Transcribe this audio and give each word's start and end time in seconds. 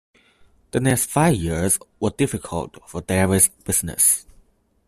The 0.71 0.79
next 0.79 1.11
five 1.11 1.35
years 1.35 1.77
were 1.99 2.09
difficult 2.09 2.79
for 2.89 3.01
Davies' 3.03 3.49
business. 3.49 4.25